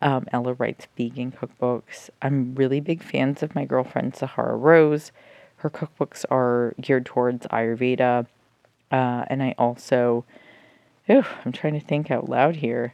[0.01, 2.09] Um, Ella writes vegan cookbooks.
[2.21, 5.11] I'm really big fans of my girlfriend Sahara Rose.
[5.57, 8.25] Her cookbooks are geared towards Ayurveda.
[8.91, 10.25] Uh, and I also,
[11.09, 12.93] ooh, I'm trying to think out loud here.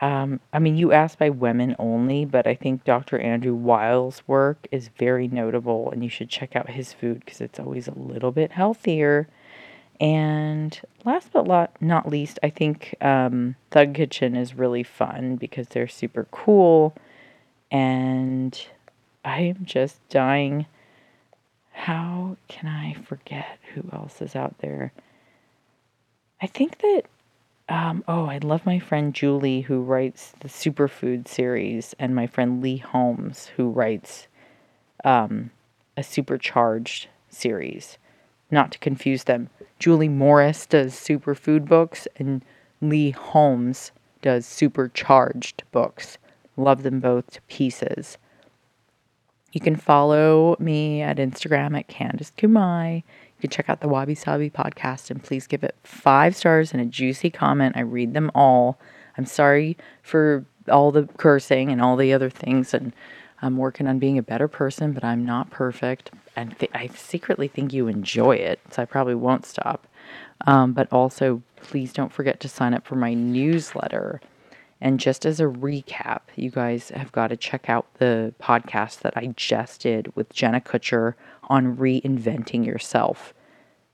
[0.00, 3.18] Um, I mean, you asked by women only, but I think Dr.
[3.18, 7.58] Andrew Weil's work is very notable, and you should check out his food because it's
[7.58, 9.26] always a little bit healthier
[10.00, 11.46] and last but
[11.80, 16.94] not least, I think um, Thug Kitchen is really fun because they're super cool.
[17.70, 18.58] And
[19.24, 20.66] I am just dying.
[21.72, 24.92] How can I forget who else is out there?
[26.40, 27.02] I think that,
[27.68, 32.62] um, oh, I love my friend Julie who writes the Superfood series, and my friend
[32.62, 34.28] Lee Holmes who writes
[35.04, 35.50] um,
[35.96, 37.98] a Supercharged series.
[38.50, 39.50] Not to confuse them.
[39.78, 42.44] Julie Morris does superfood books, and
[42.80, 43.92] Lee Holmes
[44.22, 46.18] does supercharged books.
[46.56, 48.18] Love them both to pieces.
[49.52, 52.96] You can follow me at Instagram at Candice Kumai.
[52.96, 56.80] You can check out the Wabi Sabi podcast and please give it five stars and
[56.80, 57.76] a juicy comment.
[57.76, 58.78] I read them all.
[59.16, 62.92] I'm sorry for all the cursing and all the other things, and
[63.42, 67.48] I'm working on being a better person, but I'm not perfect and th- I secretly
[67.48, 69.86] think you enjoy it, so I probably won't stop.
[70.46, 74.20] Um, but also, please don't forget to sign up for my newsletter.
[74.80, 79.16] And just as a recap, you guys have got to check out the podcast that
[79.16, 81.14] I just did with Jenna Kutcher
[81.44, 83.32] on reinventing yourself.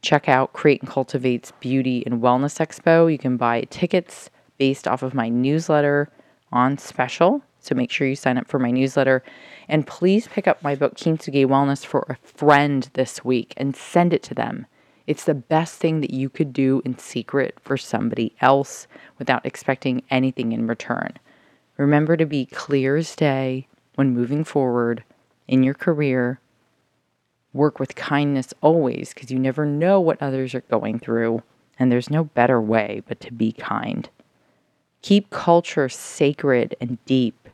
[0.03, 3.11] Check out Create and Cultivate's Beauty and Wellness Expo.
[3.11, 6.11] You can buy tickets based off of my newsletter
[6.51, 7.43] on special.
[7.63, 9.23] So make sure you sign up for my newsletter.
[9.69, 14.13] And please pick up my book, Kintsugi Wellness, for a friend this week and send
[14.13, 14.67] it to them.
[15.07, 18.87] It's the best thing that you could do in secret for somebody else
[19.19, 21.15] without expecting anything in return.
[21.77, 25.05] Remember to be clear as day when moving forward
[25.49, 26.41] in your career.
[27.53, 31.43] Work with kindness always because you never know what others are going through,
[31.79, 34.09] and there's no better way but to be kind.
[35.03, 37.49] Keep culture sacred and deep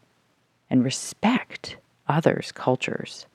[0.70, 1.76] and respect
[2.08, 3.26] others' cultures.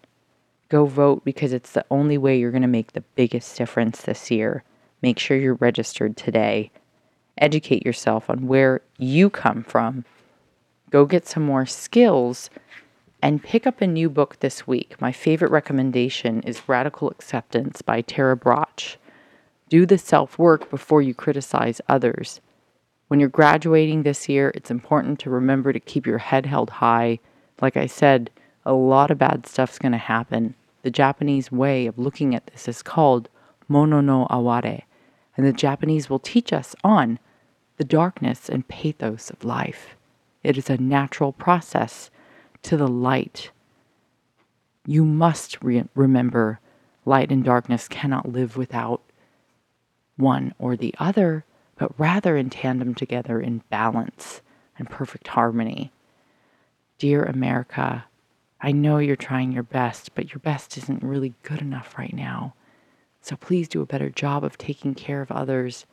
[0.70, 4.32] Go vote because it's the only way you're going to make the biggest difference this
[4.32, 4.64] year.
[5.02, 6.72] Make sure you're registered today.
[7.38, 10.06] Educate yourself on where you come from.
[10.90, 12.50] Go get some more skills
[13.22, 15.00] and pick up a new book this week.
[15.00, 18.98] My favorite recommendation is Radical Acceptance by Tara Brach.
[19.70, 22.42] Do the self work before you criticize others.
[23.08, 27.20] When you're graduating this year, it's important to remember to keep your head held high.
[27.62, 28.30] Like I said,
[28.66, 30.56] a lot of bad stuff's going to happen.
[30.84, 33.30] The Japanese way of looking at this is called
[33.68, 34.84] mono no aware,
[35.38, 37.20] and the Japanese will teach us on
[37.78, 39.96] the darkness and pathos of life.
[40.44, 42.10] It is a natural process
[42.64, 43.52] to the light.
[44.86, 46.60] You must re- remember
[47.06, 49.02] light and darkness cannot live without
[50.18, 51.46] one or the other,
[51.76, 54.42] but rather in tandem together in balance
[54.78, 55.92] and perfect harmony.
[56.98, 58.06] Dear America,
[58.62, 62.54] I know you're trying your best, but your best isn't really good enough right now.
[63.22, 65.86] So please do a better job of taking care of others.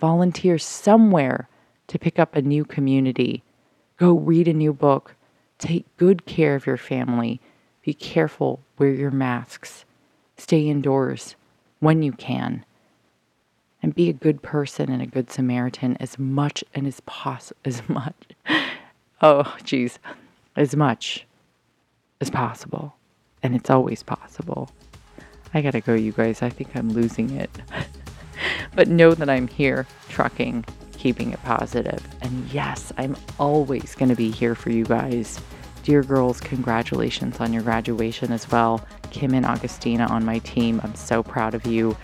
[0.00, 1.48] Volunteer somewhere
[1.88, 3.42] to pick up a new community.
[3.98, 5.14] Go read a new book.
[5.58, 7.40] Take good care of your family.
[7.84, 9.84] Be careful, wear your masks.
[10.36, 11.36] Stay indoors
[11.80, 12.64] when you can.
[13.84, 17.86] And be a good person and a good Samaritan as much and as possible, as
[17.86, 18.14] much,
[19.20, 19.98] oh, geez,
[20.56, 21.26] as much
[22.18, 22.94] as possible.
[23.42, 24.70] And it's always possible.
[25.52, 26.40] I gotta go, you guys.
[26.40, 27.50] I think I'm losing it.
[28.74, 30.64] but know that I'm here, trucking,
[30.96, 32.02] keeping it positive.
[32.22, 35.38] And yes, I'm always gonna be here for you guys.
[35.82, 38.82] Dear girls, congratulations on your graduation as well.
[39.10, 41.94] Kim and Augustina on my team, I'm so proud of you.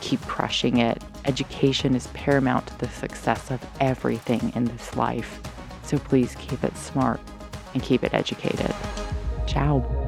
[0.00, 1.02] Keep crushing it.
[1.24, 5.40] Education is paramount to the success of everything in this life.
[5.82, 7.20] So please keep it smart
[7.74, 8.74] and keep it educated.
[9.46, 10.07] Ciao.